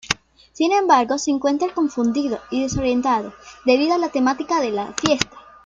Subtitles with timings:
[0.51, 5.29] Sin embargo, se encuentra confundido y desorientado debido a la temática de la fiesta.